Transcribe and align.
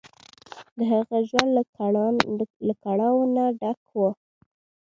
د 0.77 0.79
هغه 0.91 1.17
ژوند 1.29 1.49
له 2.67 2.71
کړاوونو 2.83 3.43
ډک 3.59 3.79
و. 3.95 3.99